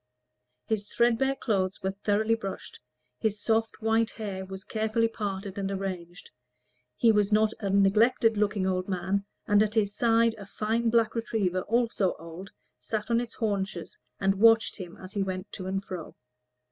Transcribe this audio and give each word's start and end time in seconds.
His 0.65 0.87
threadbare 0.87 1.35
clothes 1.35 1.83
were 1.83 1.91
thoroughly 1.91 2.33
brushed: 2.33 2.79
his 3.19 3.39
soft 3.39 3.83
white 3.83 4.09
hair 4.09 4.43
was 4.43 4.63
carefully 4.63 5.07
parted 5.07 5.59
and 5.59 5.69
arranged: 5.69 6.31
he 6.97 7.11
was 7.11 7.31
not 7.31 7.53
a 7.59 7.69
neglected 7.69 8.35
looking 8.35 8.65
old 8.65 8.89
man; 8.89 9.25
and 9.45 9.61
at 9.61 9.75
his 9.75 9.93
side 9.93 10.33
a 10.39 10.47
fine 10.47 10.89
black 10.89 11.13
retriever, 11.13 11.61
also 11.67 12.15
old, 12.17 12.49
sat 12.79 13.11
on 13.11 13.21
its 13.21 13.35
haunches, 13.35 13.95
and 14.19 14.33
watched 14.41 14.77
him 14.77 14.97
as 14.97 15.13
he 15.13 15.21
went 15.21 15.51
to 15.51 15.67
and 15.67 15.85
fro. 15.85 16.15